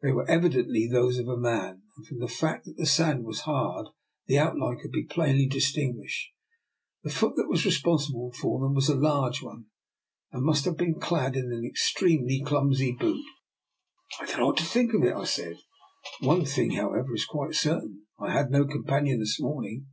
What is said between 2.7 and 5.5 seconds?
the sand was hard the outline could be plainly